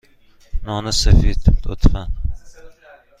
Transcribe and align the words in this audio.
نان 0.63 0.85
سفید، 1.01 1.41
لطفا. 1.65 2.01